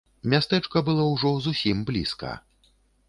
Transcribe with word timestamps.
Мястэчка 0.31 0.81
было 0.87 1.05
ўжо 1.11 1.33
зусім 1.49 1.85
блізка. 1.91 2.31